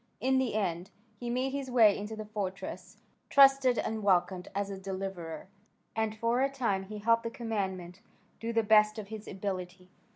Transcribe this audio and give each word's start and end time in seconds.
In 0.19 0.39
the 0.39 0.55
end 0.55 0.89
he 1.19 1.29
made 1.29 1.51
his 1.51 1.69
way 1.69 1.95
into 1.95 2.15
the 2.15 2.25
fortress, 2.25 2.97
trusted 3.29 3.77
and 3.77 4.01
welcomed 4.01 4.47
as 4.55 4.71
a 4.71 4.77
deliverer, 4.79 5.47
and 5.95 6.17
for 6.17 6.41
a 6.41 6.49
time 6.49 6.85
he 6.85 6.97
helped 6.97 7.21
the 7.21 7.29
commandant 7.29 8.01
to 8.39 8.51
the 8.51 8.63
best 8.63 8.97
of 8.97 9.09
his 9.09 9.27
ability. 9.27 9.91